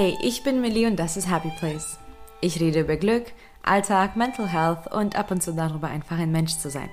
[0.00, 1.98] Hey, ich bin Millie und das ist Happy Place.
[2.40, 3.32] Ich rede über Glück,
[3.64, 6.88] Alltag, Mental Health und ab und zu darüber, einfach ein Mensch zu sein.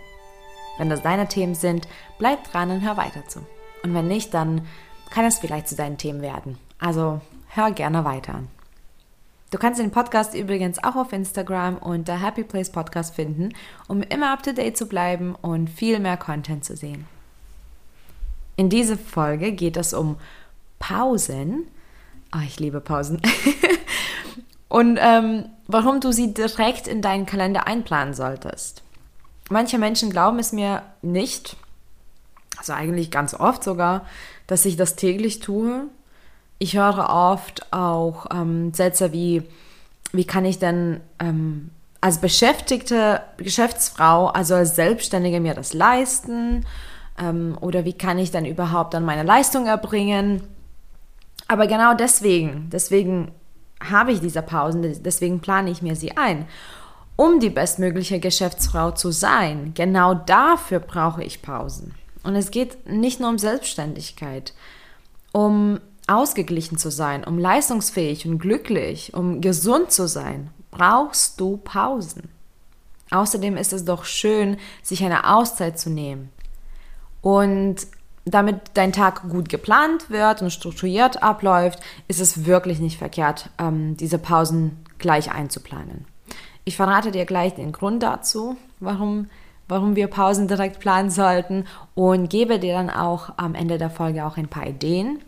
[0.79, 1.87] Wenn das deine Themen sind,
[2.17, 3.41] bleib dran und hör weiter zu.
[3.83, 4.65] Und wenn nicht, dann
[5.11, 6.57] kann es vielleicht zu deinen Themen werden.
[6.79, 8.47] Also hör gerne weiter an.
[9.51, 13.49] Du kannst den Podcast übrigens auch auf Instagram unter Happy Place Podcast finden,
[13.87, 17.05] um immer up to date zu bleiben und viel mehr Content zu sehen.
[18.55, 20.17] In dieser Folge geht es um
[20.79, 21.67] Pausen
[22.35, 23.21] Oh, ich liebe Pausen.
[24.67, 28.83] und ähm, warum du sie direkt in deinen Kalender einplanen solltest.
[29.49, 31.55] Manche Menschen glauben es mir nicht,
[32.57, 34.05] also eigentlich ganz oft sogar,
[34.47, 35.83] dass ich das täglich tue.
[36.57, 39.43] Ich höre oft auch ähm, Sätze wie,
[40.11, 41.69] wie kann ich denn ähm,
[42.01, 46.65] als beschäftigte Geschäftsfrau, also als Selbstständige mir das leisten?
[47.17, 50.41] Ähm, oder wie kann ich dann überhaupt dann meine Leistung erbringen?
[51.47, 53.31] Aber genau deswegen, deswegen
[53.83, 56.47] habe ich diese Pausen, deswegen plane ich mir sie ein.
[57.17, 61.93] Um die bestmögliche Geschäftsfrau zu sein, genau dafür brauche ich Pausen.
[62.23, 64.53] Und es geht nicht nur um Selbstständigkeit,
[65.31, 72.29] um ausgeglichen zu sein, um leistungsfähig und glücklich, um gesund zu sein, brauchst du Pausen.
[73.11, 76.29] Außerdem ist es doch schön, sich eine Auszeit zu nehmen.
[77.21, 77.87] Und
[78.25, 83.95] damit dein Tag gut geplant wird und strukturiert abläuft, ist es wirklich nicht verkehrt, ähm,
[83.97, 86.05] diese Pausen gleich einzuplanen.
[86.63, 89.29] Ich verrate dir gleich den Grund dazu, warum,
[89.67, 94.25] warum wir Pausen direkt planen sollten und gebe dir dann auch am Ende der Folge
[94.25, 95.19] auch ein paar Ideen,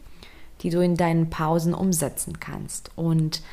[0.61, 2.89] die du in deinen Pausen umsetzen kannst.
[2.95, 3.43] Und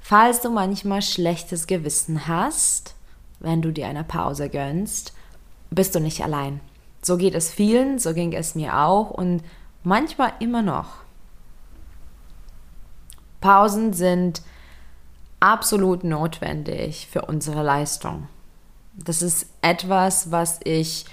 [0.00, 2.94] falls du manchmal schlechtes Gewissen hast,
[3.40, 5.12] wenn du dir eine Pause gönnst,
[5.70, 6.60] bist du nicht allein.
[7.02, 9.42] So geht es vielen, so ging es mir auch und
[9.82, 11.02] manchmal immer noch.
[13.40, 14.42] Pausen sind
[15.40, 18.28] absolut notwendig für unsere Leistung.
[18.94, 21.04] Das ist etwas, was ich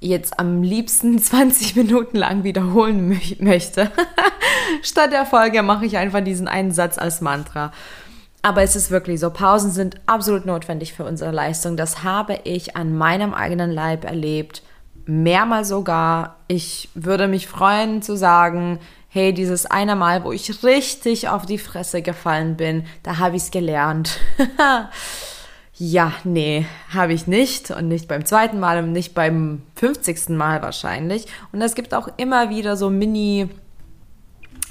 [0.00, 3.92] jetzt am liebsten 20 Minuten lang wiederholen mö möchte.
[4.82, 7.72] Statt der Folge mache ich einfach diesen einen Satz als Mantra.
[8.44, 11.76] Aber es ist wirklich so, Pausen sind absolut notwendig für unsere Leistung.
[11.76, 14.62] Das habe ich an meinem eigenen Leib erlebt
[15.06, 16.36] mehrmals sogar.
[16.48, 21.58] Ich würde mich freuen zu sagen, hey, dieses eine Mal, wo ich richtig auf die
[21.58, 24.18] Fresse gefallen bin, da habe ich es gelernt.
[25.74, 27.70] ja, nee, habe ich nicht.
[27.70, 30.30] Und nicht beim zweiten Mal und nicht beim 50.
[30.30, 31.26] Mal wahrscheinlich.
[31.52, 33.48] Und es gibt auch immer wieder so Mini-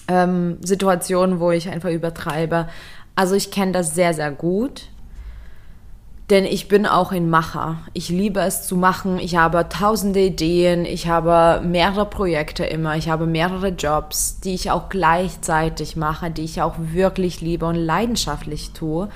[0.07, 2.67] ähm, Situationen, wo ich einfach übertreibe.
[3.15, 4.87] Also ich kenne das sehr, sehr gut.
[6.31, 7.79] Denn ich bin auch ein Macher.
[7.91, 9.19] Ich liebe es zu machen.
[9.19, 10.85] Ich habe tausende Ideen.
[10.85, 12.95] Ich habe mehrere Projekte immer.
[12.95, 17.75] Ich habe mehrere Jobs, die ich auch gleichzeitig mache, die ich auch wirklich liebe und
[17.75, 19.09] leidenschaftlich tue.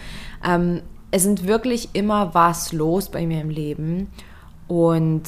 [0.45, 4.11] Ähm, es sind wirklich immer was los bei mir im Leben.
[4.67, 5.23] Und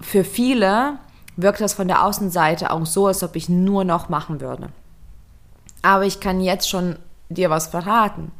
[0.00, 0.94] für viele
[1.36, 4.70] wirkt das von der Außenseite auch so, als ob ich nur noch machen würde.
[5.82, 6.96] Aber ich kann jetzt schon
[7.28, 8.32] dir was verraten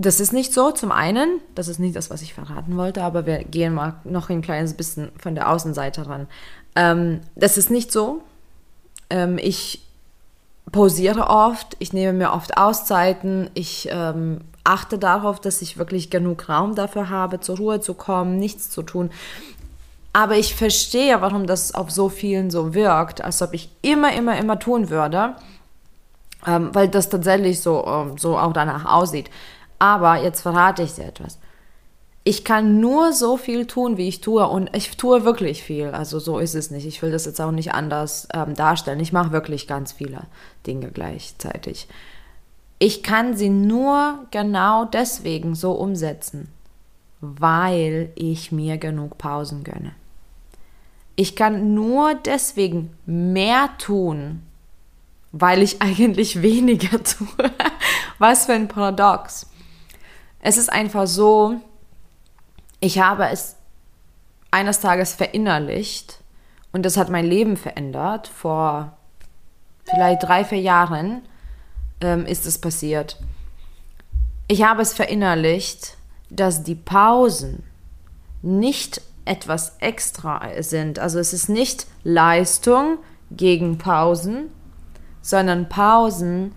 [0.00, 0.70] das ist nicht so.
[0.70, 4.30] Zum einen, das ist nicht das, was ich verraten wollte, aber wir gehen mal noch
[4.30, 6.26] ein kleines bisschen von der Außenseite ran.
[6.74, 8.22] Ähm, das ist nicht so.
[9.10, 9.82] Ähm, ich
[10.72, 16.48] pausiere oft, ich nehme mir oft Auszeiten, ich ähm, achte darauf, dass ich wirklich genug
[16.48, 19.10] Raum dafür habe, zur Ruhe zu kommen, nichts zu tun.
[20.12, 24.38] Aber ich verstehe, warum das auf so vielen so wirkt, als ob ich immer, immer,
[24.38, 25.34] immer tun würde,
[26.46, 29.30] ähm, weil das tatsächlich so, ähm, so auch danach aussieht.
[29.80, 31.38] Aber jetzt verrate ich dir etwas.
[32.22, 34.46] Ich kann nur so viel tun, wie ich tue.
[34.46, 35.88] Und ich tue wirklich viel.
[35.88, 36.86] Also so ist es nicht.
[36.86, 39.00] Ich will das jetzt auch nicht anders ähm, darstellen.
[39.00, 40.24] Ich mache wirklich ganz viele
[40.66, 41.88] Dinge gleichzeitig.
[42.78, 46.48] Ich kann sie nur genau deswegen so umsetzen,
[47.20, 49.92] weil ich mir genug Pausen gönne.
[51.16, 54.42] Ich kann nur deswegen mehr tun,
[55.32, 57.50] weil ich eigentlich weniger tue.
[58.18, 59.49] Was für ein Paradox.
[60.42, 61.60] Es ist einfach so,
[62.80, 63.56] ich habe es
[64.50, 66.20] eines Tages verinnerlicht
[66.72, 68.28] und das hat mein Leben verändert.
[68.28, 68.96] Vor
[69.84, 71.22] vielleicht drei, vier Jahren
[72.00, 73.18] ähm, ist es passiert.
[74.48, 75.96] Ich habe es verinnerlicht,
[76.30, 77.62] dass die Pausen
[78.42, 80.98] nicht etwas extra sind.
[80.98, 82.98] Also es ist nicht Leistung
[83.30, 84.50] gegen Pausen,
[85.20, 86.52] sondern Pausen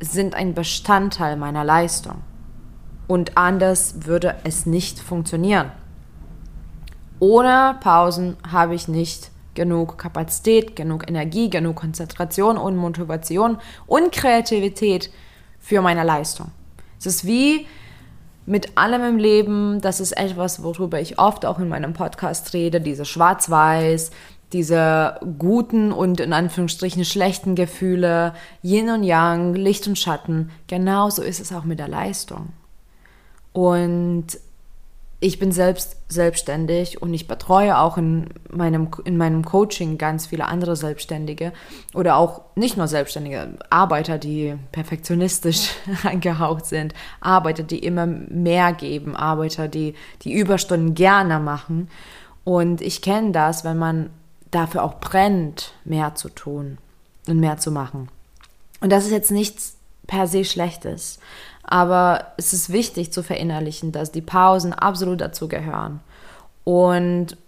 [0.00, 2.22] sind ein Bestandteil meiner Leistung
[3.10, 5.72] und anders würde es nicht funktionieren.
[7.18, 13.58] Ohne Pausen habe ich nicht genug Kapazität, genug Energie, genug Konzentration und Motivation
[13.88, 15.10] und Kreativität
[15.58, 16.52] für meine Leistung.
[17.00, 17.66] Es ist wie
[18.46, 22.80] mit allem im Leben, das ist etwas, worüber ich oft auch in meinem Podcast rede,
[22.80, 24.12] diese Schwarz-Weiß,
[24.52, 30.50] diese guten und in Anführungsstrichen schlechten Gefühle, Yin und Yang, Licht und Schatten.
[30.68, 32.52] Genauso ist es auch mit der Leistung.
[33.52, 34.38] Und
[35.22, 40.46] ich bin selbst selbstständig und ich betreue auch in meinem, in meinem Coaching ganz viele
[40.46, 41.52] andere Selbstständige
[41.92, 45.72] oder auch nicht nur Selbstständige, Arbeiter, die perfektionistisch
[46.04, 51.90] angehaucht sind, Arbeiter, die immer mehr geben, Arbeiter, die die Überstunden gerne machen.
[52.44, 54.08] Und ich kenne das, wenn man
[54.50, 56.78] dafür auch brennt, mehr zu tun
[57.28, 58.08] und mehr zu machen.
[58.80, 59.76] Und das ist jetzt nichts
[60.06, 61.18] per se Schlechtes.
[61.70, 66.00] Aber es ist wichtig zu verinnerlichen, dass die Pausen absolut dazu gehören.
[66.64, 67.38] Und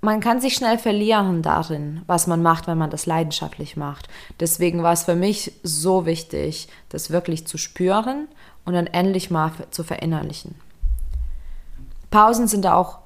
[0.00, 4.08] man kann sich schnell verlieren darin, was man macht, wenn man das leidenschaftlich macht.
[4.38, 8.28] Deswegen war es für mich so wichtig, das wirklich zu spüren
[8.64, 10.54] und dann endlich mal zu verinnerlichen.
[12.10, 12.98] Pausen sind auch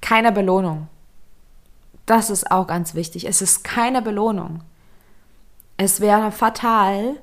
[0.00, 0.86] keine Belohnung.
[2.04, 3.26] Das ist auch ganz wichtig.
[3.26, 4.60] Es ist keine Belohnung.
[5.78, 7.16] Es wäre fatal,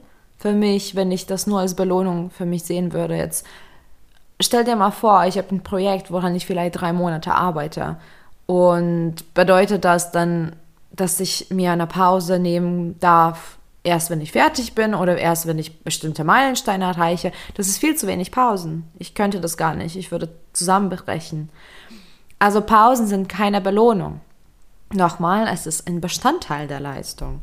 [0.44, 3.16] für mich, wenn ich das nur als Belohnung für mich sehen würde.
[3.16, 3.46] Jetzt
[4.42, 7.96] stell dir mal vor, ich habe ein Projekt, woran ich vielleicht drei Monate arbeite.
[8.46, 10.54] Und bedeutet das dann,
[10.92, 15.60] dass ich mir eine Pause nehmen darf, erst wenn ich fertig bin oder erst wenn
[15.60, 17.32] ich bestimmte Meilensteine erreiche?
[17.56, 18.84] Das ist viel zu wenig Pausen.
[19.00, 19.96] Ich könnte das gar nicht.
[19.96, 21.48] Ich würde zusammenbrechen.
[22.38, 24.20] Also Pausen sind keine Belohnung.
[24.92, 27.40] Nochmal, es ist ein Bestandteil der Leistung.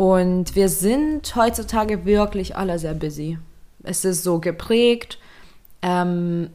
[0.00, 3.36] Und wir sind heutzutage wirklich alle sehr busy.
[3.82, 5.18] Es ist so geprägt.
[5.82, 6.48] Ähm,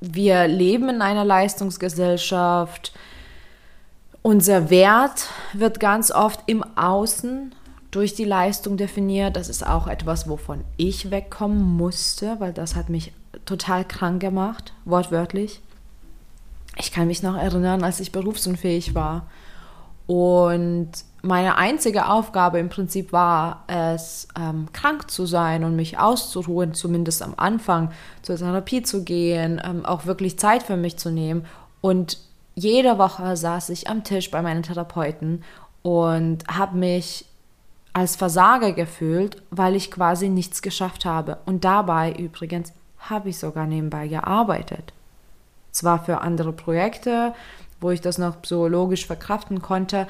[0.00, 2.92] wir leben in einer Leistungsgesellschaft.
[4.22, 7.52] Unser Wert wird ganz oft im Außen
[7.90, 9.34] durch die Leistung definiert.
[9.34, 13.12] Das ist auch etwas, wovon ich wegkommen musste, weil das hat mich
[13.44, 15.60] total krank gemacht, wortwörtlich.
[16.76, 19.26] Ich kann mich noch erinnern, als ich berufsunfähig war
[20.06, 20.90] und
[21.22, 27.22] meine einzige Aufgabe im Prinzip war es, ähm, krank zu sein und mich auszuruhen, zumindest
[27.22, 31.46] am Anfang zur Therapie zu gehen, ähm, auch wirklich Zeit für mich zu nehmen.
[31.80, 32.18] Und
[32.54, 35.44] jede Woche saß ich am Tisch bei meinen Therapeuten
[35.82, 37.24] und habe mich
[37.92, 41.38] als Versager gefühlt, weil ich quasi nichts geschafft habe.
[41.46, 44.92] Und dabei übrigens habe ich sogar nebenbei gearbeitet.
[45.70, 47.34] Zwar für andere Projekte,
[47.82, 50.06] wo ich das noch psychologisch verkraften konnte.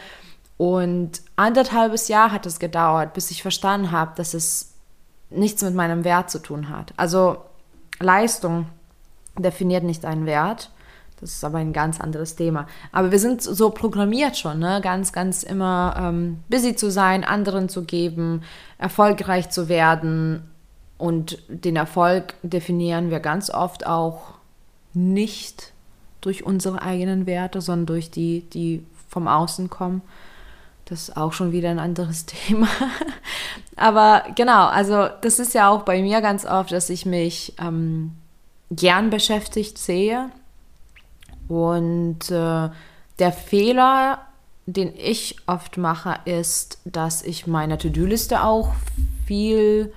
[0.56, 4.74] Und anderthalbes Jahr hat es gedauert, bis ich verstanden habe, dass es
[5.30, 6.92] nichts mit meinem Wert zu tun hat.
[6.96, 7.38] Also
[7.98, 8.66] Leistung
[9.38, 10.70] definiert nicht einen Wert.
[11.20, 12.66] Das ist aber ein ganz anderes Thema.
[12.90, 14.80] Aber wir sind so programmiert schon, ne?
[14.82, 18.42] ganz, ganz immer ähm, busy zu sein, anderen zu geben,
[18.78, 20.50] erfolgreich zu werden.
[20.98, 24.34] Und den Erfolg definieren wir ganz oft auch
[24.94, 25.71] nicht
[26.22, 30.00] durch unsere eigenen Werte, sondern durch die, die vom Außen kommen.
[30.86, 32.68] Das ist auch schon wieder ein anderes Thema.
[33.76, 38.12] Aber genau, also das ist ja auch bei mir ganz oft, dass ich mich ähm,
[38.70, 40.30] gern beschäftigt sehe.
[41.48, 42.70] Und äh,
[43.18, 44.20] der Fehler,
[44.66, 48.72] den ich oft mache, ist, dass ich meine To-Do-Liste auch
[49.26, 49.92] viel,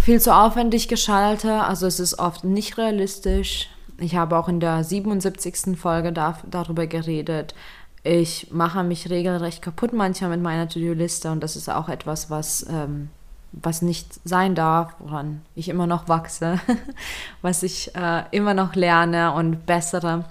[0.00, 1.62] viel zu aufwendig geschalte.
[1.62, 3.68] Also es ist oft nicht realistisch.
[3.98, 5.78] Ich habe auch in der 77.
[5.78, 7.54] Folge da, darüber geredet.
[8.02, 12.66] Ich mache mich regelrecht kaputt manchmal mit meiner To-Do-Liste und das ist auch etwas, was,
[12.68, 13.08] ähm,
[13.52, 16.60] was nicht sein darf, woran ich immer noch wachse,
[17.42, 20.24] was ich äh, immer noch lerne und bessere,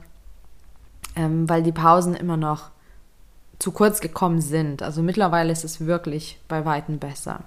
[1.15, 2.69] ähm, weil die Pausen immer noch
[3.57, 4.83] zu kurz gekommen sind.
[4.83, 7.39] Also mittlerweile ist es wirklich bei weitem besser.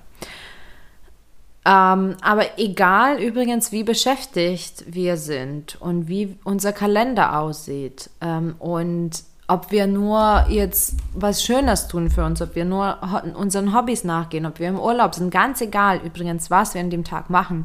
[1.66, 9.24] Ähm, aber egal übrigens, wie beschäftigt wir sind und wie unser Kalender aussieht ähm, und
[9.48, 12.98] ob wir nur jetzt was Schönes tun für uns, ob wir nur
[13.34, 17.02] unseren Hobbys nachgehen, ob wir im Urlaub sind, ganz egal übrigens, was wir an dem
[17.02, 17.64] Tag machen.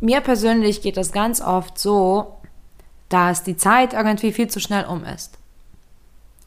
[0.00, 2.38] Mir persönlich geht das ganz oft so,
[3.08, 5.38] dass die Zeit irgendwie viel zu schnell um ist.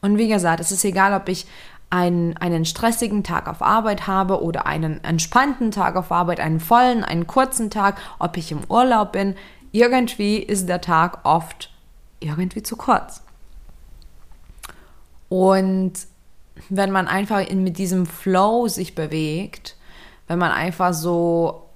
[0.02, 1.46] Und wie gesagt, es ist egal, ob ich
[1.90, 7.04] einen, einen stressigen Tag auf Arbeit habe oder einen entspannten Tag auf Arbeit, einen vollen,
[7.04, 9.34] einen kurzen Tag, ob ich im Urlaub bin,
[9.72, 11.70] irgendwie ist der Tag oft
[12.20, 13.22] irgendwie zu kurz.
[15.28, 15.92] Und
[16.68, 19.76] wenn man einfach in, mit diesem Flow sich bewegt,
[20.28, 21.66] wenn man einfach so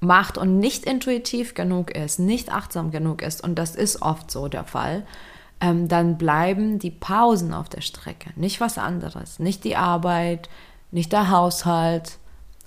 [0.00, 4.48] macht und nicht intuitiv genug ist, nicht achtsam genug ist, und das ist oft so
[4.48, 5.06] der Fall,
[5.60, 8.30] ähm, dann bleiben die Pausen auf der Strecke.
[8.36, 9.38] Nicht was anderes.
[9.38, 10.48] Nicht die Arbeit,
[10.90, 12.18] nicht der Haushalt,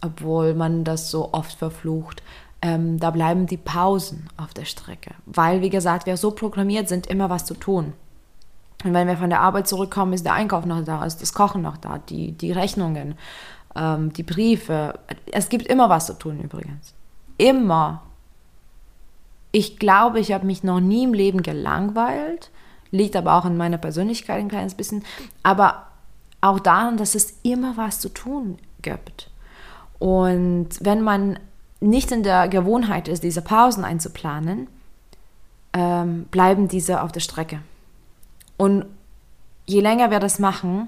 [0.01, 2.21] obwohl man das so oft verflucht.
[2.61, 5.11] Ähm, da bleiben die Pausen auf der Strecke.
[5.25, 7.93] Weil, wie gesagt, wir so programmiert sind, immer was zu tun.
[8.83, 11.61] Und wenn wir von der Arbeit zurückkommen, ist der Einkauf noch da, ist das Kochen
[11.61, 13.15] noch da, die, die Rechnungen,
[13.75, 14.99] ähm, die Briefe.
[15.31, 16.93] Es gibt immer was zu tun übrigens.
[17.37, 18.03] Immer.
[19.51, 22.51] Ich glaube, ich habe mich noch nie im Leben gelangweilt.
[22.93, 25.03] Liegt aber auch in meiner Persönlichkeit ein kleines bisschen.
[25.41, 25.87] Aber
[26.41, 29.31] auch daran, dass es immer was zu tun gibt.
[29.97, 31.39] Und wenn man
[31.79, 34.67] nicht in der Gewohnheit ist, diese Pausen einzuplanen,
[35.73, 37.61] ähm, bleiben diese auf der Strecke.
[38.57, 38.85] Und
[39.65, 40.87] je länger wir das machen,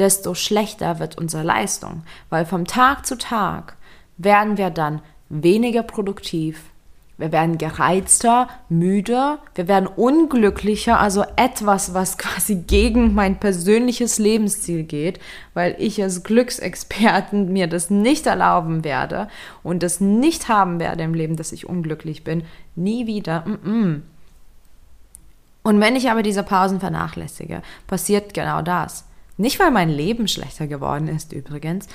[0.00, 3.76] desto schlechter wird unsere Leistung, weil vom Tag zu Tag
[4.16, 6.64] werden wir dann weniger produktiv,
[7.18, 14.82] wir werden gereizter, müder, wir werden unglücklicher, also etwas, was quasi gegen mein persönliches Lebensziel
[14.82, 15.18] geht,
[15.54, 19.28] weil ich als Glücksexperten mir das nicht erlauben werde
[19.62, 22.44] und das nicht haben werde im Leben, dass ich unglücklich bin.
[22.74, 23.44] Nie wieder.
[23.46, 24.00] Mm -mm.
[25.62, 29.04] Und wenn ich aber diese Pausen vernachlässige, passiert genau das.
[29.38, 31.88] Nicht, weil mein Leben schlechter geworden ist übrigens,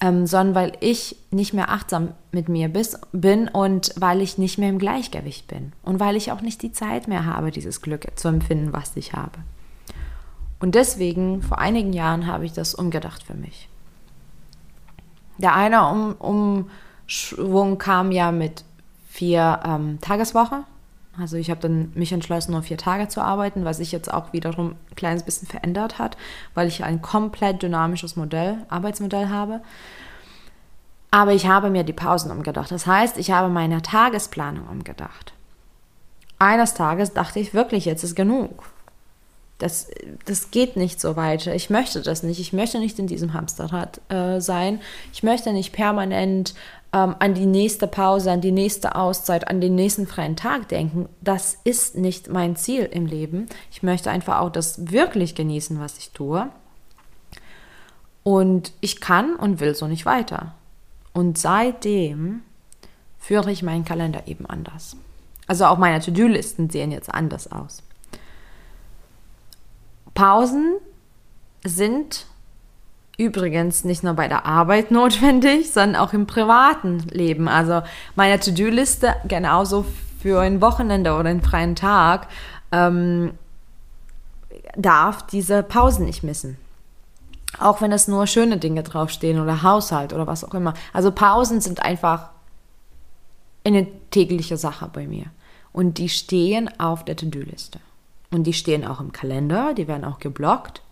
[0.00, 4.58] ähm, sondern weil ich nicht mehr achtsam mit mir bis, bin und weil ich nicht
[4.58, 8.06] mehr im Gleichgewicht bin und weil ich auch nicht die Zeit mehr habe, dieses Glück
[8.14, 9.38] zu empfinden, was ich habe.
[10.58, 13.68] Und deswegen, vor einigen Jahren, habe ich das umgedacht für mich.
[15.38, 16.66] Der eine um
[17.06, 18.64] Umschwung kam ja mit
[19.08, 20.64] vier ähm, Tageswoche,
[21.20, 24.32] also ich habe dann mich entschlossen, nur vier Tage zu arbeiten, was sich jetzt auch
[24.32, 26.16] wiederum ein kleines bisschen verändert hat,
[26.54, 29.60] weil ich ein komplett dynamisches Modell, Arbeitsmodell habe.
[31.10, 32.70] Aber ich habe mir die Pausen umgedacht.
[32.70, 35.32] Das heißt, ich habe meine Tagesplanung umgedacht.
[36.38, 38.64] Eines Tages dachte ich wirklich, jetzt ist genug.
[39.58, 39.90] Das,
[40.24, 41.54] das geht nicht so weiter.
[41.54, 42.40] Ich möchte das nicht.
[42.40, 44.80] Ich möchte nicht in diesem Hamsterrad äh, sein.
[45.12, 46.54] Ich möchte nicht permanent
[46.92, 51.08] ähm, an die nächste Pause, an die nächste Auszeit, an den nächsten freien Tag denken.
[51.20, 53.46] Das ist nicht mein Ziel im Leben.
[53.70, 56.48] Ich möchte einfach auch das wirklich genießen, was ich tue.
[58.22, 60.54] Und ich kann und will so nicht weiter.
[61.12, 62.42] Und seitdem
[63.18, 64.96] führe ich meinen Kalender eben anders.
[65.46, 67.82] Also auch meine To-Do-Listen sehen jetzt anders aus.
[70.14, 70.76] Pausen
[71.64, 72.26] sind
[73.20, 77.48] übrigens nicht nur bei der Arbeit notwendig, sondern auch im privaten Leben.
[77.48, 77.82] Also
[78.16, 79.84] meine To-Do-Liste genauso
[80.20, 82.28] für ein Wochenende oder einen freien Tag
[82.72, 83.32] ähm,
[84.76, 86.56] darf diese Pausen nicht missen.
[87.58, 90.74] Auch wenn es nur schöne Dinge draufstehen oder Haushalt oder was auch immer.
[90.92, 92.30] Also Pausen sind einfach
[93.64, 95.26] eine tägliche Sache bei mir.
[95.72, 97.80] Und die stehen auf der To-Do-Liste.
[98.30, 100.82] Und die stehen auch im Kalender, die werden auch geblockt.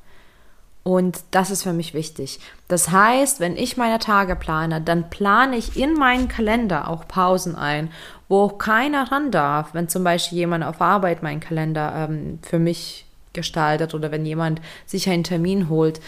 [0.89, 2.41] Und das ist für mich wichtig.
[2.67, 7.57] Das heißt, wenn ich meine Tage plane, dann plane ich in meinen Kalender auch Pausen
[7.57, 7.91] ein,
[8.31, 9.75] wo keiner ran darf.
[9.75, 13.05] Wenn zum Beispiel jemand auf Arbeit meinen Kalender ähm, für mich
[13.35, 16.01] gestaltet oder wenn jemand sich einen Termin holt,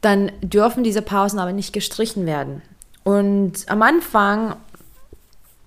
[0.00, 2.62] dann dürfen diese Pausen aber nicht gestrichen werden.
[3.02, 4.54] Und am Anfang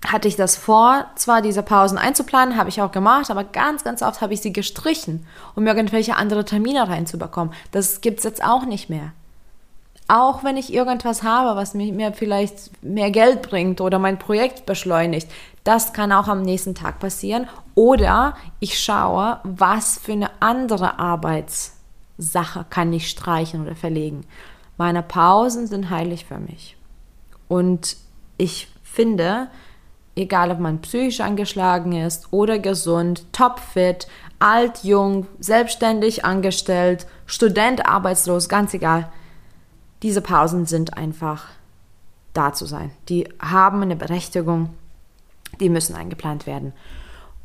[0.05, 4.01] hatte ich das vor, zwar diese Pausen einzuplanen, habe ich auch gemacht, aber ganz, ganz
[4.01, 5.25] oft habe ich sie gestrichen,
[5.55, 7.53] um irgendwelche andere Termine reinzubekommen.
[7.71, 9.13] Das gibt es jetzt auch nicht mehr.
[10.07, 15.27] Auch wenn ich irgendwas habe, was mir vielleicht mehr Geld bringt oder mein Projekt beschleunigt,
[15.63, 17.47] das kann auch am nächsten Tag passieren.
[17.73, 24.27] Oder ich schaue, was für eine andere Arbeitssache kann ich streichen oder verlegen.
[24.77, 26.77] Meine Pausen sind heilig für mich.
[27.47, 27.97] Und
[28.37, 29.47] ich finde,
[30.15, 34.07] egal ob man psychisch angeschlagen ist oder gesund, topfit,
[34.39, 39.11] alt, jung, selbstständig, angestellt, Student, arbeitslos, ganz egal.
[40.03, 41.45] Diese Pausen sind einfach
[42.33, 42.91] da zu sein.
[43.09, 44.69] Die haben eine Berechtigung,
[45.59, 46.73] die müssen eingeplant werden.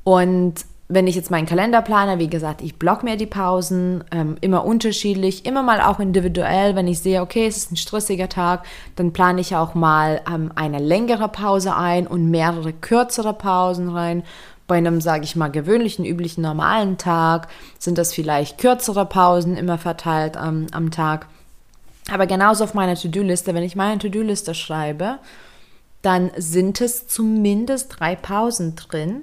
[0.04, 4.36] Und wenn ich jetzt meinen Kalender plane, wie gesagt, ich block mir die Pausen, ähm,
[4.40, 6.74] immer unterschiedlich, immer mal auch individuell.
[6.74, 8.66] Wenn ich sehe, okay, es ist ein stressiger Tag,
[8.96, 14.24] dann plane ich auch mal ähm, eine längere Pause ein und mehrere kürzere Pausen rein.
[14.66, 17.46] Bei einem, sage ich mal, gewöhnlichen, üblichen, normalen Tag
[17.78, 21.28] sind das vielleicht kürzere Pausen immer verteilt ähm, am Tag.
[22.10, 25.18] Aber genauso auf meiner To-Do-Liste, wenn ich meine To-Do-Liste schreibe,
[26.02, 29.22] dann sind es zumindest drei Pausen drin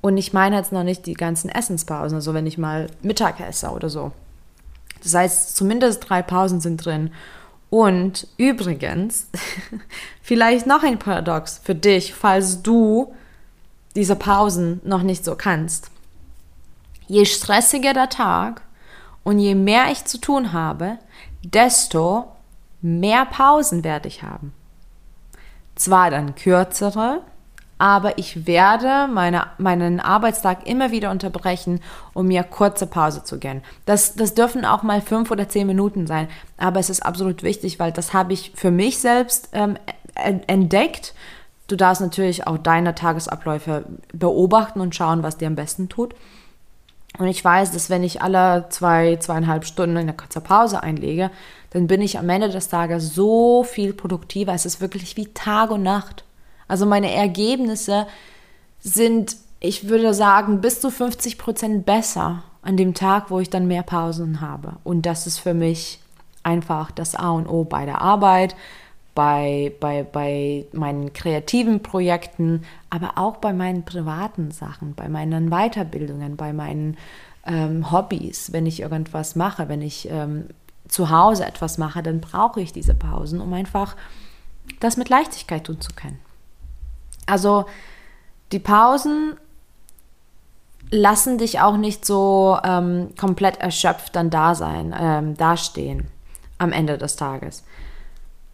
[0.00, 3.70] und ich meine jetzt noch nicht die ganzen Essenspausen, also wenn ich mal Mittag esse
[3.70, 4.12] oder so.
[5.02, 7.10] Das heißt, zumindest drei Pausen sind drin.
[7.70, 9.28] Und übrigens,
[10.22, 13.12] vielleicht noch ein Paradox für dich, falls du
[13.94, 15.90] diese Pausen noch nicht so kannst.
[17.08, 18.62] je stressiger der Tag
[19.24, 20.98] und je mehr ich zu tun habe,
[21.42, 22.30] desto
[22.80, 24.52] mehr Pausen werde ich haben.
[25.74, 27.22] Zwar dann kürzere,
[27.78, 31.80] aber ich werde meine, meinen Arbeitstag immer wieder unterbrechen,
[32.12, 33.62] um mir kurze Pause zu gönnen.
[33.86, 37.78] Das, das dürfen auch mal fünf oder zehn Minuten sein, aber es ist absolut wichtig,
[37.78, 39.76] weil das habe ich für mich selbst ähm,
[40.14, 41.14] entdeckt.
[41.68, 46.14] Du darfst natürlich auch deine Tagesabläufe beobachten und schauen, was dir am besten tut.
[47.18, 51.30] Und ich weiß, dass wenn ich alle zwei, zweieinhalb Stunden eine kurze Pause einlege,
[51.70, 54.52] dann bin ich am Ende des Tages so viel produktiver.
[54.52, 56.24] Es ist wirklich wie Tag und Nacht.
[56.68, 58.06] Also meine Ergebnisse
[58.78, 63.66] sind, ich würde sagen, bis zu 50 Prozent besser an dem Tag, wo ich dann
[63.66, 64.76] mehr Pausen habe.
[64.84, 66.00] Und das ist für mich
[66.42, 68.54] einfach das A und O bei der Arbeit,
[69.14, 76.36] bei, bei, bei meinen kreativen Projekten, aber auch bei meinen privaten Sachen, bei meinen Weiterbildungen,
[76.36, 76.96] bei meinen
[77.44, 78.52] ähm, Hobbys.
[78.52, 80.44] Wenn ich irgendwas mache, wenn ich ähm,
[80.86, 83.96] zu Hause etwas mache, dann brauche ich diese Pausen, um einfach
[84.80, 86.18] das mit Leichtigkeit tun zu können.
[87.28, 87.66] Also
[88.52, 89.36] die Pausen
[90.90, 96.08] lassen dich auch nicht so ähm, komplett erschöpft dann da sein, ähm, dastehen
[96.56, 97.64] am Ende des Tages.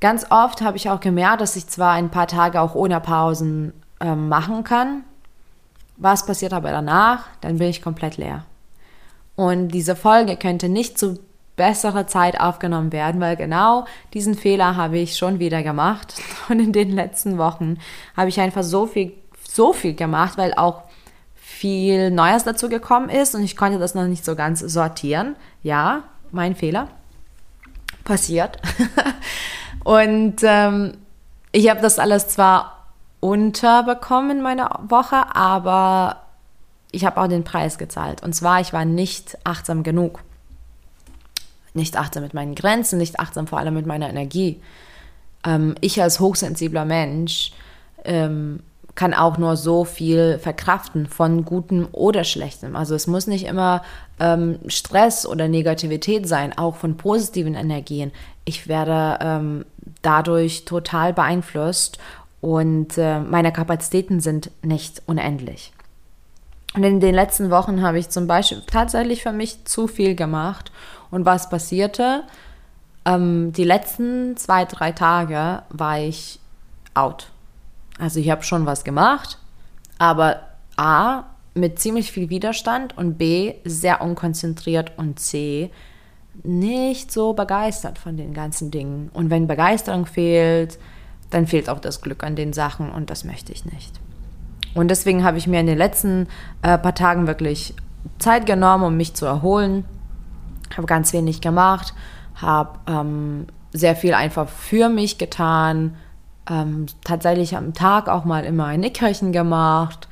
[0.01, 3.73] Ganz oft habe ich auch gemerkt, dass ich zwar ein paar Tage auch ohne Pausen
[4.01, 5.05] ähm, machen kann.
[5.97, 7.25] Was passiert aber danach?
[7.41, 8.45] Dann bin ich komplett leer.
[9.37, 11.19] Und diese Folge könnte nicht zu
[11.57, 16.15] bessere Zeit aufgenommen werden, weil genau diesen Fehler habe ich schon wieder gemacht.
[16.49, 17.79] Und in den letzten Wochen
[18.17, 19.13] habe ich einfach so viel,
[19.49, 20.83] so viel gemacht, weil auch
[21.35, 25.37] viel Neues dazu gekommen ist und ich konnte das noch nicht so ganz sortieren.
[25.63, 26.89] Ja, mein Fehler.
[28.03, 28.59] Passiert.
[29.85, 30.97] und ähm,
[31.53, 32.89] ich habe das alles zwar
[33.21, 36.23] unterbekommen in meiner Woche, aber
[36.91, 38.23] ich habe auch den Preis gezahlt.
[38.23, 40.21] Und zwar, ich war nicht achtsam genug
[41.75, 44.61] nicht achtsam mit meinen Grenzen, nicht achtsam vor allem mit meiner Energie.
[45.45, 47.53] Ähm, ich als hochsensibler Mensch
[48.05, 48.61] ähm,
[48.95, 52.77] kann auch nur so viel verkraften von Gutem oder Schlechtem.
[52.77, 53.83] Also es muss nicht immer
[54.21, 58.13] ähm, Stress oder Negativität sein, auch von positiven Energien.
[58.45, 59.65] Ich werde ähm,
[60.03, 61.99] dadurch total beeinflusst
[62.41, 65.73] und äh, meine Kapazitäten sind nicht unendlich.
[66.75, 70.71] Und in den letzten Wochen habe ich zum Beispiel tatsächlich für mich zu viel gemacht
[71.15, 72.25] und was passierte?
[73.05, 76.41] Ähm, die letzten zwei, drei Tage war ich
[76.95, 77.31] out.
[77.99, 79.39] Also ich habe schon was gemacht,
[79.99, 80.41] aber
[80.77, 81.25] A,
[81.55, 85.71] mit ziemlich viel Widerstand und B, sehr unkonzentriert und C,
[86.43, 89.11] nicht so begeistert von den ganzen Dingen.
[89.15, 90.81] Und wenn Begeisterung fehlt,
[91.31, 94.01] dann fehlt auch das Glück an den Sachen und das möchte ich nicht.
[94.75, 96.27] Und deswegen habe ich mir in den letzten
[96.63, 97.75] äh, paar Tagen wirklich
[98.19, 99.85] Zeit genommen, um mich zu erholen
[100.77, 101.95] habe ganz wenig gemacht,
[102.35, 105.97] habe ähm, sehr viel einfach für mich getan,
[106.49, 110.09] ähm, tatsächlich am Tag auch mal immer ein Nickerchen gemacht,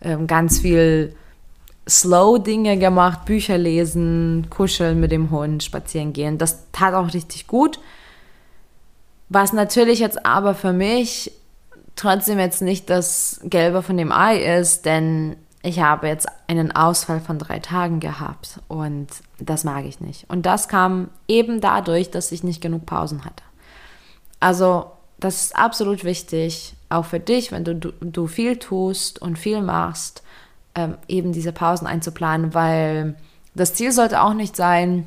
[0.00, 1.14] ähm, ganz viel
[1.88, 6.38] Slow-Dinge gemacht, Bücher lesen, kuscheln mit dem Hund, spazieren gehen.
[6.38, 7.78] Das tat auch richtig gut.
[9.28, 11.32] Was natürlich jetzt aber für mich
[11.96, 17.20] trotzdem jetzt nicht das Gelbe von dem Ei ist, denn ich habe jetzt einen Ausfall
[17.20, 19.08] von drei Tagen gehabt und
[19.44, 20.28] das mag ich nicht.
[20.28, 23.42] Und das kam eben dadurch, dass ich nicht genug Pausen hatte.
[24.40, 24.86] Also
[25.18, 29.62] das ist absolut wichtig, auch für dich, wenn du, du, du viel tust und viel
[29.62, 30.22] machst,
[30.74, 33.14] ähm, eben diese Pausen einzuplanen, weil
[33.54, 35.06] das Ziel sollte auch nicht sein,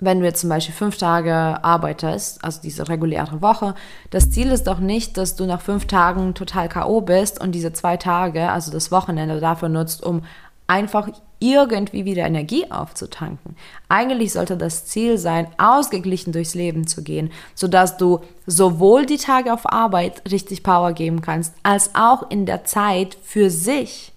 [0.00, 3.74] wenn du jetzt zum Beispiel fünf Tage arbeitest, also diese reguläre Woche,
[4.10, 7.02] das Ziel ist doch nicht, dass du nach fünf Tagen total K.O.
[7.02, 10.22] bist und diese zwei Tage, also das Wochenende dafür nutzt, um
[10.66, 11.08] einfach
[11.42, 13.56] irgendwie wieder Energie aufzutanken.
[13.88, 19.52] Eigentlich sollte das Ziel sein, ausgeglichen durchs Leben zu gehen, sodass du sowohl die Tage
[19.52, 24.12] auf Arbeit richtig Power geben kannst, als auch in der Zeit für sich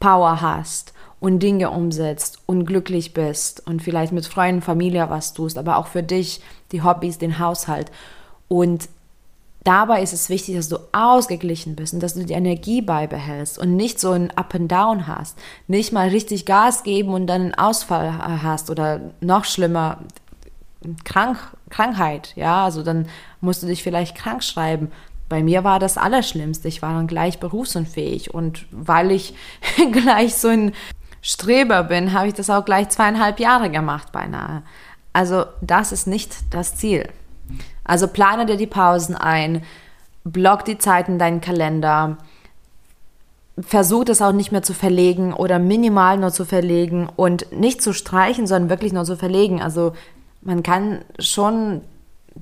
[0.00, 5.58] Power hast und Dinge umsetzt und glücklich bist und vielleicht mit Freunden, Familie was tust,
[5.58, 6.40] aber auch für dich,
[6.72, 7.92] die Hobbys, den Haushalt.
[8.48, 8.88] Und
[9.64, 13.76] dabei ist es wichtig, dass du ausgeglichen bist und dass du die Energie beibehältst und
[13.76, 15.38] nicht so ein Up and Down hast.
[15.68, 19.98] Nicht mal richtig Gas geben und dann einen Ausfall hast oder noch schlimmer,
[21.04, 22.32] Krank, Krankheit.
[22.36, 23.06] Ja, also dann
[23.40, 24.90] musst du dich vielleicht krank schreiben.
[25.28, 26.68] Bei mir war das Allerschlimmste.
[26.68, 29.34] Ich war dann gleich berufsunfähig und weil ich
[29.92, 30.72] gleich so ein
[31.22, 34.62] Streber bin, habe ich das auch gleich zweieinhalb Jahre gemacht beinahe.
[35.12, 37.08] Also das ist nicht das Ziel.
[37.84, 39.62] Also plane dir die Pausen ein,
[40.24, 42.18] block die Zeit in deinen Kalender,
[43.58, 47.92] versuch das auch nicht mehr zu verlegen oder minimal nur zu verlegen und nicht zu
[47.92, 49.60] streichen, sondern wirklich nur zu verlegen.
[49.60, 49.92] Also
[50.42, 51.82] man kann schon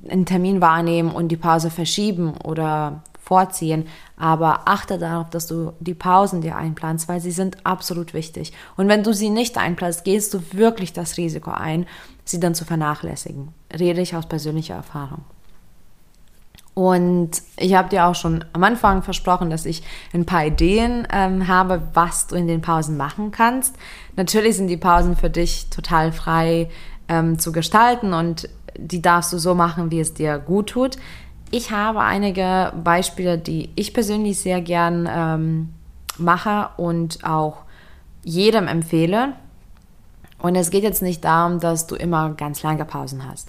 [0.08, 5.94] einen Termin wahrnehmen und die Pause verschieben oder vorziehen, aber achte darauf, dass du die
[5.94, 8.52] Pausen dir einplanst, weil sie sind absolut wichtig.
[8.76, 11.86] Und wenn du sie nicht einplanst, gehst du wirklich das Risiko ein,
[12.24, 13.48] sie dann zu vernachlässigen.
[13.76, 15.24] Rede ich aus persönlicher Erfahrung.
[16.74, 19.82] Und ich habe dir auch schon am Anfang versprochen, dass ich
[20.14, 23.74] ein paar Ideen ähm, habe, was du in den Pausen machen kannst.
[24.14, 26.70] Natürlich sind die Pausen für dich total frei
[27.08, 30.98] ähm, zu gestalten und die darfst du so machen, wie es dir gut tut.
[31.50, 35.70] Ich habe einige Beispiele, die ich persönlich sehr gern ähm,
[36.16, 37.62] mache und auch
[38.22, 39.32] jedem empfehle.
[40.40, 43.48] Und es geht jetzt nicht darum, dass du immer ganz lange Pausen hast.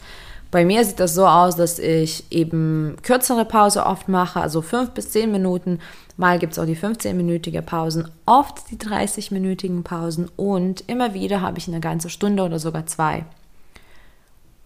[0.52, 4.92] Bei mir sieht das so aus, dass ich eben kürzere Pause oft mache, also fünf
[4.92, 5.80] bis zehn Minuten.
[6.18, 11.60] Mal gibt es auch die 15-minütige Pausen, oft die 30-minütigen Pausen und immer wieder habe
[11.60, 13.26] ich eine ganze Stunde oder sogar zwei.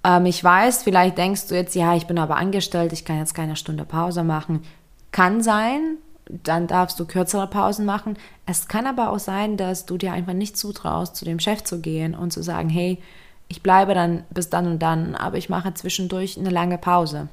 [0.05, 3.35] Ähm, ich weiß, vielleicht denkst du jetzt, ja, ich bin aber angestellt, ich kann jetzt
[3.35, 4.63] keine Stunde Pause machen.
[5.11, 8.17] Kann sein, dann darfst du kürzere Pausen machen.
[8.45, 11.79] Es kann aber auch sein, dass du dir einfach nicht zutraust, zu dem Chef zu
[11.79, 12.99] gehen und zu sagen, hey,
[13.47, 17.27] ich bleibe dann bis dann und dann, aber ich mache zwischendurch eine lange Pause.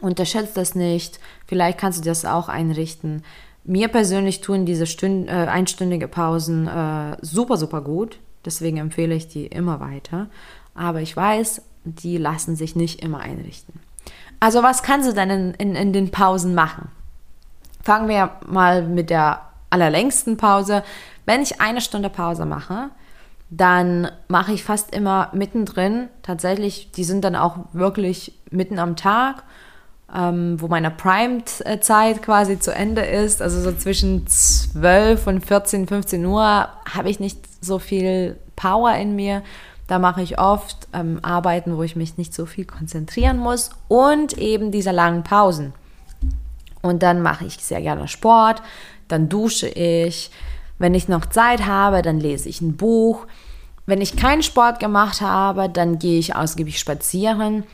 [0.00, 3.22] Unterschätzt das nicht, vielleicht kannst du das auch einrichten.
[3.64, 9.28] Mir persönlich tun diese Stünd, äh, einstündige Pausen äh, super, super gut, deswegen empfehle ich
[9.28, 10.28] die immer weiter.
[10.74, 13.80] Aber ich weiß, die lassen sich nicht immer einrichten.
[14.40, 16.88] Also was kannst du denn in, in, in den Pausen machen?
[17.84, 20.82] Fangen wir mal mit der allerlängsten Pause.
[21.26, 22.90] Wenn ich eine Stunde Pause mache,
[23.50, 29.44] dann mache ich fast immer mittendrin, tatsächlich, die sind dann auch wirklich mitten am Tag,
[30.14, 36.24] ähm, wo meine Prime-Zeit quasi zu Ende ist, also so zwischen 12 und 14, 15
[36.24, 39.42] Uhr habe ich nicht so viel Power in mir.
[39.88, 44.38] Da mache ich oft ähm, Arbeiten, wo ich mich nicht so viel konzentrieren muss und
[44.38, 45.74] eben diese langen Pausen.
[46.84, 48.60] Und dann mache ich sehr gerne Sport,
[49.08, 50.30] dann dusche ich,
[50.78, 53.26] wenn ich noch Zeit habe, dann lese ich ein Buch.
[53.86, 57.64] Wenn ich keinen Sport gemacht habe, dann gehe ich ausgiebig spazieren.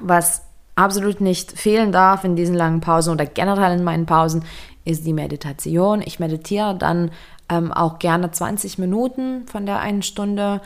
[0.00, 0.42] Was
[0.74, 4.44] absolut nicht fehlen darf in diesen langen Pausen oder generell in meinen Pausen,
[4.84, 6.02] ist die Meditation.
[6.04, 7.12] Ich meditiere dann
[7.48, 10.60] ähm, auch gerne 20 Minuten von der einen Stunde.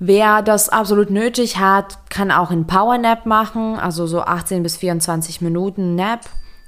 [0.00, 4.78] Wer das absolut nötig hat, kann auch einen Power Nap machen, also so 18 bis
[4.78, 6.20] 24 Minuten Nap,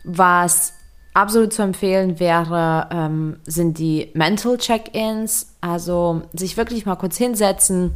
[0.05, 0.75] was
[1.15, 7.93] absolut zu empfehlen wäre, ähm, sind die Mental Check-ins, also sich wirklich mal kurz hinsetzen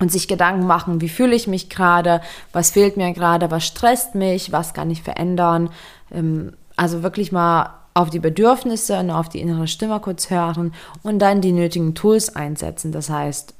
[0.00, 2.20] und sich Gedanken machen, wie fühle ich mich gerade,
[2.52, 5.70] was fehlt mir gerade, was stresst mich, was kann ich verändern.
[6.10, 11.20] Ähm, also wirklich mal auf die Bedürfnisse und auf die innere Stimme kurz hören und
[11.20, 12.90] dann die nötigen Tools einsetzen.
[12.90, 13.54] Das heißt,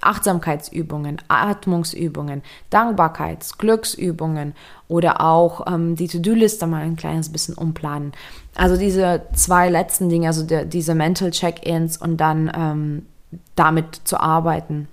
[0.00, 4.54] Achtsamkeitsübungen, Atmungsübungen, Dankbarkeits-, Glücksübungen
[4.88, 8.12] oder auch ähm, die To-Do-Liste mal ein kleines bisschen umplanen.
[8.54, 13.06] Also diese zwei letzten Dinge, also der, diese Mental Check-ins und dann ähm,
[13.54, 14.88] damit zu arbeiten,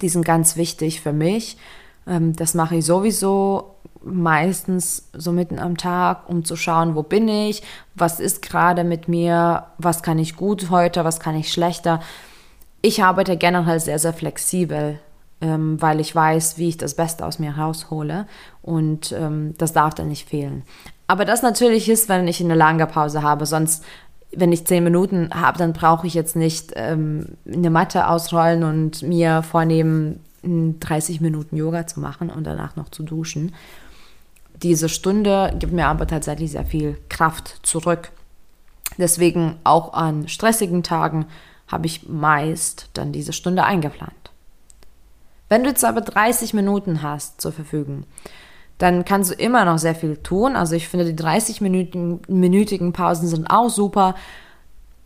[0.00, 1.56] die sind ganz wichtig für mich.
[2.06, 7.28] Ähm, das mache ich sowieso meistens so mitten am Tag, um zu schauen, wo bin
[7.28, 7.62] ich,
[7.94, 12.00] was ist gerade mit mir, was kann ich gut heute, was kann ich schlechter
[12.82, 14.98] ich arbeite generell sehr, sehr flexibel,
[15.40, 18.26] ähm, weil ich weiß, wie ich das Beste aus mir raushole
[18.62, 20.62] und ähm, das darf dann nicht fehlen.
[21.06, 23.84] Aber das natürlich ist, wenn ich eine lange Pause habe, sonst
[24.32, 29.02] wenn ich zehn Minuten habe, dann brauche ich jetzt nicht ähm, eine Matte ausrollen und
[29.02, 33.54] mir vornehmen, 30 Minuten Yoga zu machen und danach noch zu duschen.
[34.62, 38.10] Diese Stunde gibt mir aber tatsächlich sehr viel Kraft zurück.
[38.96, 41.26] Deswegen auch an stressigen Tagen
[41.68, 44.12] habe ich meist dann diese Stunde eingeplant.
[45.48, 48.04] Wenn du jetzt aber 30 Minuten hast zur Verfügung,
[48.78, 50.56] dann kannst du immer noch sehr viel tun.
[50.56, 54.14] Also ich finde, die 30-minütigen Pausen sind auch super.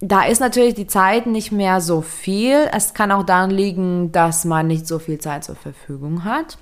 [0.01, 2.69] Da ist natürlich die Zeit nicht mehr so viel.
[2.73, 6.59] Es kann auch daran liegen, dass man nicht so viel Zeit zur Verfügung hat.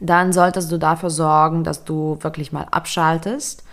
[0.00, 3.64] Dann solltest du dafür sorgen, dass du wirklich mal abschaltest.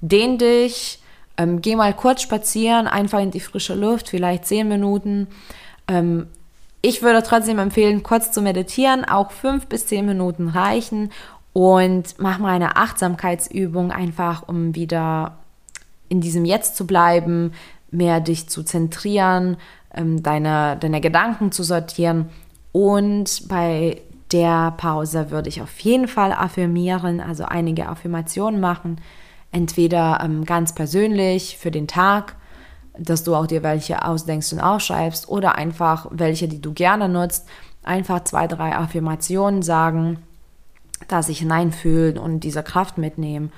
[0.00, 1.00] Dehn dich,
[1.38, 5.28] ähm, geh mal kurz spazieren, einfach in die frische Luft, vielleicht zehn Minuten.
[5.86, 6.26] Ähm,
[6.82, 11.10] ich würde trotzdem empfehlen, kurz zu meditieren, auch fünf bis zehn Minuten reichen
[11.52, 15.38] und mach mal eine Achtsamkeitsübung einfach, um wieder
[16.08, 17.52] in diesem Jetzt zu bleiben,
[17.90, 19.56] mehr dich zu zentrieren,
[19.94, 22.28] ähm, deine, deine Gedanken zu sortieren.
[22.72, 29.00] Und bei der Pause würde ich auf jeden Fall affirmieren, also einige Affirmationen machen.
[29.50, 32.36] Entweder ähm, ganz persönlich für den Tag,
[32.98, 37.46] dass du auch dir welche ausdenkst und aufschreibst, oder einfach welche, die du gerne nutzt.
[37.82, 40.18] Einfach zwei, drei Affirmationen sagen,
[41.06, 43.52] da sich hineinfühlen und diese Kraft mitnehmen.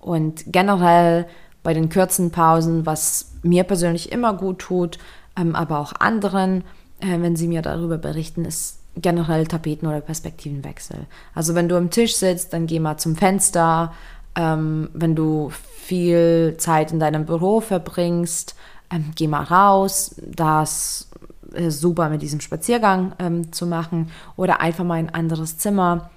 [0.00, 1.26] Und generell
[1.62, 4.98] bei den kurzen Pausen, was mir persönlich immer gut tut,
[5.36, 6.64] ähm, aber auch anderen,
[7.00, 11.06] äh, wenn sie mir darüber berichten, ist generell Tapeten- oder Perspektivenwechsel.
[11.34, 13.92] Also wenn du am Tisch sitzt, dann geh mal zum Fenster.
[14.36, 18.54] Ähm, wenn du viel Zeit in deinem Büro verbringst,
[18.90, 20.14] ähm, geh mal raus.
[20.22, 21.08] Das
[21.52, 24.10] ist super mit diesem Spaziergang ähm, zu machen.
[24.36, 26.10] Oder einfach mal in ein anderes Zimmer.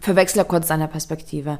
[0.00, 1.58] Verwechsle kurz deine Perspektive.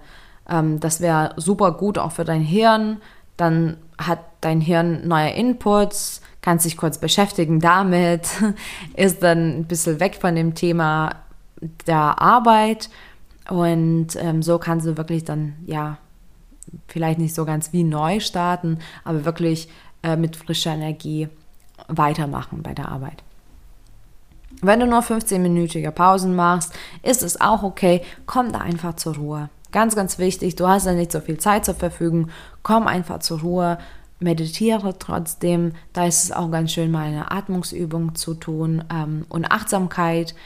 [0.48, 3.00] Ähm, das wäre super gut auch für dein Hirn.
[3.36, 8.28] Dann hat dein Hirn neue Inputs kannst dich kurz beschäftigen damit,
[8.96, 11.16] ist dann ein bisschen weg von dem Thema
[11.86, 12.88] der Arbeit
[13.50, 15.98] und ähm, so kannst du wirklich dann, ja,
[16.86, 19.68] vielleicht nicht so ganz wie neu starten, aber wirklich
[20.04, 21.28] äh, mit frischer Energie
[21.88, 23.24] weitermachen bei der Arbeit.
[24.62, 28.02] Wenn du nur 15-minütige Pausen machst, ist es auch okay.
[28.24, 29.50] Komm da einfach zur Ruhe.
[29.72, 32.28] Ganz, ganz wichtig, du hast ja nicht so viel Zeit zur Verfügung.
[32.62, 33.78] Komm einfach zur Ruhe
[34.20, 35.72] meditiere trotzdem.
[35.92, 40.36] Da ist es auch ganz schön, mal eine Atmungsübung zu tun ähm, und Achtsamkeit.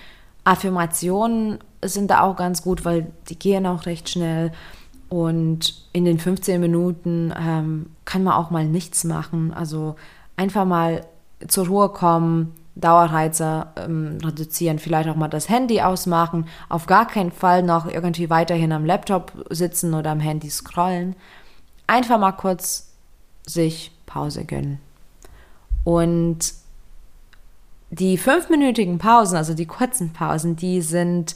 [0.44, 4.52] Affirmationen sind da auch ganz gut, weil die gehen auch recht schnell.
[5.08, 9.52] Und in den 15 Minuten ähm, kann man auch mal nichts machen.
[9.54, 9.96] Also
[10.36, 11.06] einfach mal
[11.46, 17.30] zur Ruhe kommen, Dauerreize ähm, reduzieren, vielleicht auch mal das Handy ausmachen, auf gar keinen
[17.30, 21.14] Fall noch irgendwie weiterhin am Laptop sitzen oder am Handy scrollen.
[21.86, 22.92] Einfach mal kurz
[23.46, 24.80] sich Pause gönnen.
[25.84, 26.54] Und
[27.90, 31.34] die fünfminütigen Pausen, also die kurzen Pausen, die sind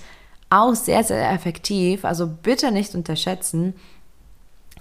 [0.50, 2.04] auch sehr, sehr effektiv.
[2.04, 3.74] Also bitte nicht unterschätzen.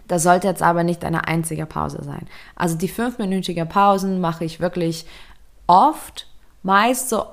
[0.07, 2.27] Das sollte jetzt aber nicht eine einzige Pause sein.
[2.55, 5.05] Also die fünfminütige Pausen mache ich wirklich
[5.67, 6.27] oft,
[6.63, 7.25] meist so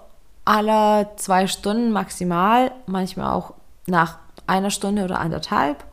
[0.45, 3.55] alle zwei Stunden maximal, manchmal auch
[3.87, 5.85] nach einer Stunde oder anderthalb.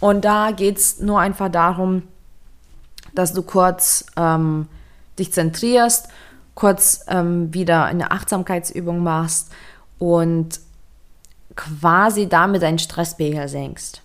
[0.00, 2.02] Und da geht es nur einfach darum,
[3.14, 4.66] dass du kurz ähm,
[5.18, 6.08] dich zentrierst,
[6.54, 9.50] kurz ähm, wieder eine Achtsamkeitsübung machst
[9.98, 10.60] und
[11.56, 14.02] quasi damit deinen Stresspegel senkst.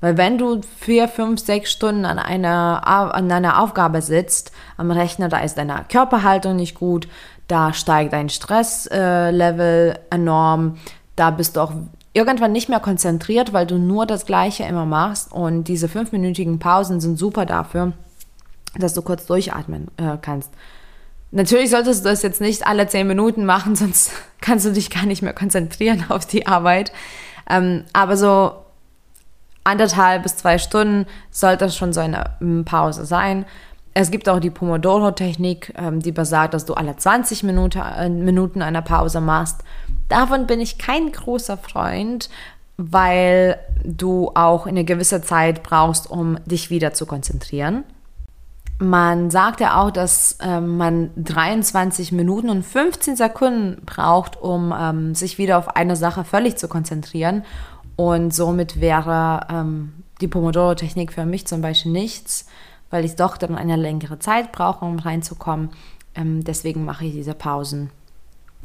[0.00, 5.28] Weil wenn du vier, fünf, sechs Stunden an einer, an einer Aufgabe sitzt am Rechner,
[5.28, 7.08] da ist deine Körperhaltung nicht gut,
[7.48, 10.76] da steigt dein Stresslevel äh, enorm,
[11.16, 11.72] da bist du auch
[12.12, 17.00] irgendwann nicht mehr konzentriert, weil du nur das Gleiche immer machst und diese fünfminütigen Pausen
[17.00, 17.92] sind super dafür,
[18.76, 20.50] dass du kurz durchatmen äh, kannst.
[21.34, 25.04] Natürlich solltest du das jetzt nicht alle zehn Minuten machen, sonst kannst du dich gar
[25.04, 26.92] nicht mehr konzentrieren auf die Arbeit.
[27.50, 28.52] Ähm, aber so
[29.64, 33.46] anderthalb bis zwei Stunden sollte schon so eine ähm, Pause sein.
[33.94, 38.62] Es gibt auch die Pomodoro-Technik, ähm, die besagt, dass du alle 20 Minuten, äh, Minuten
[38.62, 39.62] eine Pause machst.
[40.08, 42.30] Davon bin ich kein großer Freund,
[42.76, 47.82] weil du auch eine gewisse Zeit brauchst, um dich wieder zu konzentrieren.
[48.78, 55.14] Man sagt ja auch, dass ähm, man 23 Minuten und 15 Sekunden braucht, um ähm,
[55.14, 57.44] sich wieder auf eine Sache völlig zu konzentrieren.
[57.96, 62.46] Und somit wäre ähm, die Pomodoro-Technik für mich zum Beispiel nichts,
[62.90, 65.70] weil ich doch dann eine längere Zeit brauche, um reinzukommen.
[66.16, 67.90] Ähm, deswegen mache ich diese Pausen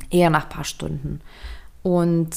[0.10, 1.22] eher nach ein paar Stunden.
[1.84, 2.30] Und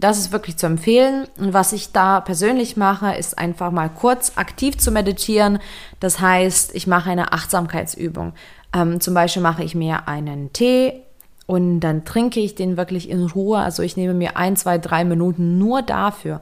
[0.00, 1.26] das ist wirklich zu empfehlen.
[1.38, 5.58] Und was ich da persönlich mache, ist einfach mal kurz aktiv zu meditieren.
[6.00, 8.32] Das heißt, ich mache eine Achtsamkeitsübung.
[8.74, 11.02] Ähm, zum Beispiel mache ich mir einen Tee
[11.46, 13.58] und dann trinke ich den wirklich in Ruhe.
[13.58, 16.40] Also ich nehme mir ein, zwei, drei Minuten nur dafür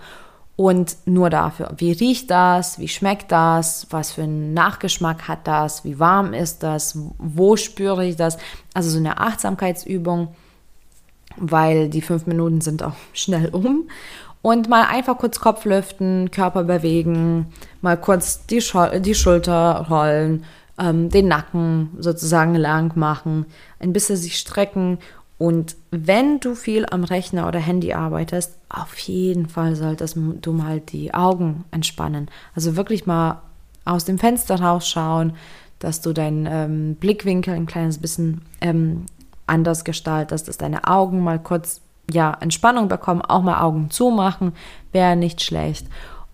[0.57, 1.73] und nur dafür.
[1.77, 2.79] Wie riecht das?
[2.79, 3.87] Wie schmeckt das?
[3.91, 5.85] Was für einen Nachgeschmack hat das?
[5.85, 6.99] Wie warm ist das?
[7.17, 8.39] Wo spüre ich das?
[8.75, 10.29] Also so eine Achtsamkeitsübung
[11.37, 13.89] weil die fünf Minuten sind auch schnell um.
[14.41, 17.47] Und mal einfach kurz Kopf lüften, Körper bewegen,
[17.81, 20.45] mal kurz die, Schul die Schulter rollen,
[20.79, 23.47] ähm, den Nacken sozusagen lang machen,
[23.81, 24.99] ein bisschen sich strecken.
[25.39, 30.81] Und wenn du viel am Rechner oder Handy arbeitest, auf jeden Fall solltest du mal
[30.81, 32.31] die Augen entspannen.
[32.55, 33.43] Also wirklich mal
[33.85, 35.35] aus dem Fenster rausschauen,
[35.79, 39.07] dass du deinen ähm, Blickwinkel ein kleines bisschen ähm,
[39.49, 41.81] anders gestaltest, dass deine Augen mal kurz
[42.11, 44.53] ja, Entspannung bekommen, auch mal Augen zumachen,
[44.93, 45.87] wäre nicht schlecht.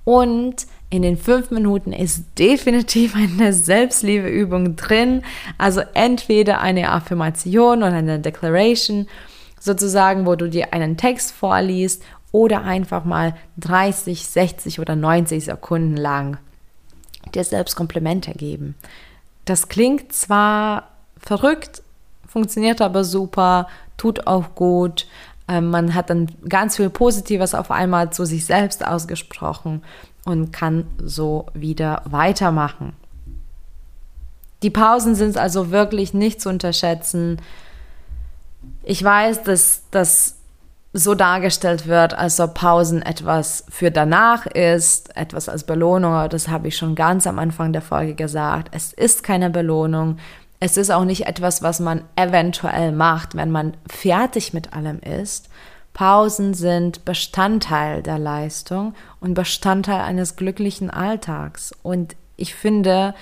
[0.05, 5.23] Und in den fünf Minuten ist definitiv eine Selbstliebeübung drin.
[5.59, 9.09] Also entweder eine Affirmation oder eine Declaration,
[9.59, 15.97] sozusagen, wo du dir einen Text vorliest oder einfach mal 30, 60 oder 90 Sekunden
[15.97, 16.39] lang
[17.35, 18.75] dir selbst Komplimente geben.
[19.45, 21.83] Das klingt zwar verrückt,
[22.35, 25.07] funktioniert aber super, tut auch gut.
[25.47, 29.83] Ähm, man hat dann ganz viel Positives auf einmal zu sich selbst ausgesprochen
[30.25, 32.93] und kann so wieder weitermachen.
[34.65, 37.41] Die Pausen sind also wirklich nicht zu unterschätzen.
[38.83, 40.39] Ich weiß, dass das
[40.93, 46.29] so dargestellt wird, als ob Pausen etwas für danach ist, etwas als Belohnung.
[46.31, 48.69] Das habe ich schon ganz am Anfang der Folge gesagt.
[48.73, 50.19] Es ist keine Belohnung.
[50.65, 55.51] Es ist auch nicht etwas, was man eventuell macht, wenn man fertig mit allem ist.
[55.93, 61.75] Pausen sind Bestandteil der Leistung und Bestandteil eines glücklichen Alltags.
[61.83, 63.15] Und ich finde,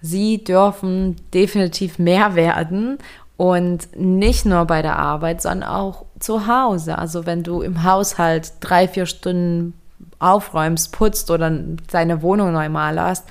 [0.00, 2.96] sie dürfen definitiv mehr werden
[3.36, 6.96] und nicht nur bei der Arbeit, sondern auch zu Hause.
[6.96, 9.74] Also wenn du im Haushalt drei, vier Stunden
[10.18, 13.26] aufräumst, putzt oder deine Wohnung neu malerst,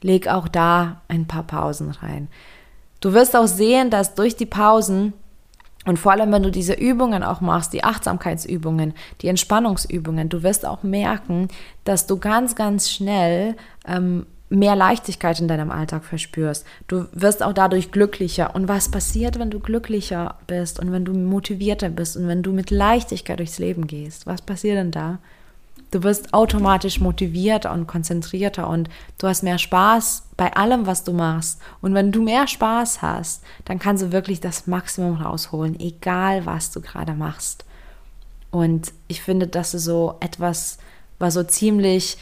[0.00, 2.28] leg auch da ein paar Pausen rein.
[3.00, 5.12] Du wirst auch sehen, dass durch die Pausen
[5.86, 10.66] und vor allem, wenn du diese Übungen auch machst, die Achtsamkeitsübungen, die Entspannungsübungen, du wirst
[10.66, 11.48] auch merken,
[11.84, 13.56] dass du ganz, ganz schnell
[13.86, 16.66] ähm, mehr Leichtigkeit in deinem Alltag verspürst.
[16.88, 18.54] Du wirst auch dadurch glücklicher.
[18.54, 22.52] Und was passiert, wenn du glücklicher bist und wenn du motivierter bist und wenn du
[22.52, 24.26] mit Leichtigkeit durchs Leben gehst?
[24.26, 25.18] Was passiert denn da?
[25.90, 31.12] Du wirst automatisch motivierter und konzentrierter und du hast mehr Spaß bei allem, was du
[31.12, 31.60] machst.
[31.80, 36.70] Und wenn du mehr Spaß hast, dann kannst du wirklich das Maximum rausholen, egal was
[36.70, 37.64] du gerade machst.
[38.50, 40.78] Und ich finde, das ist so etwas,
[41.18, 42.18] was so ziemlich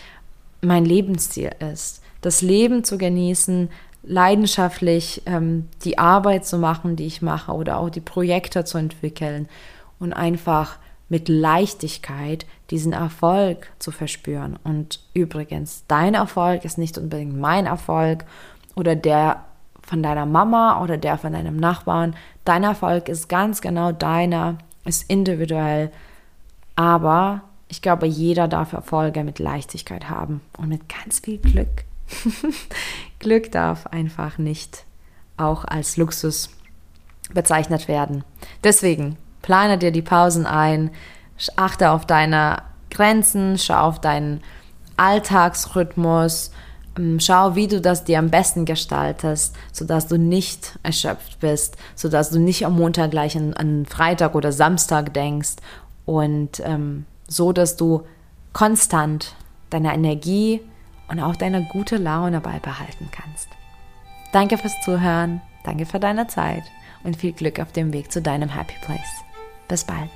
[0.61, 3.71] mein Lebensziel ist das Leben zu genießen,
[4.03, 9.49] leidenschaftlich ähm, die Arbeit zu machen, die ich mache oder auch die Projekte zu entwickeln
[10.01, 14.59] und einfach mit Leichtigkeit diesen Erfolg zu verspüren.
[14.65, 18.25] Und übrigens, dein Erfolg ist nicht unbedingt mein Erfolg
[18.75, 19.45] oder der
[19.83, 22.17] von deiner Mama oder der von deinem Nachbarn.
[22.45, 25.93] Dein Erfolg ist ganz genau deiner, ist individuell.
[26.75, 31.85] Aber ich glaube, jeder darf Erfolge mit Leichtigkeit haben und mit ganz viel Glück.
[33.21, 34.85] Glück darf einfach nicht
[35.37, 36.51] auch als Luxus
[37.33, 38.25] bezeichnet werden.
[38.65, 40.91] Deswegen plane dir die Pausen ein,
[41.57, 44.43] achte auf deine Grenzen, schau auf deinen
[44.97, 46.51] Alltagsrhythmus,
[46.97, 52.31] ähm, schau, wie du das dir am besten gestaltest, sodass du nicht erschöpft bist, sodass
[52.31, 55.57] du nicht am Montag gleich an, an Freitag oder Samstag denkst
[56.05, 58.03] und ähm, so, dass du
[58.53, 59.35] konstant
[59.71, 60.61] deine Energie
[61.09, 63.49] und auch deine gute Laune beibehalten kannst.
[64.33, 66.65] Danke fürs Zuhören, danke für deine Zeit
[67.05, 69.26] und viel Glück auf dem Weg zu deinem Happy Place.
[69.69, 70.11] Bis bald.